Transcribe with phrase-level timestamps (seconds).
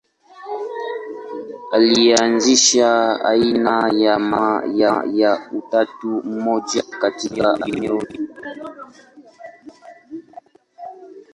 [1.75, 2.89] Ilianzisha
[3.25, 8.27] aina ya mapema ya utatu mmoja katika eneo hilo.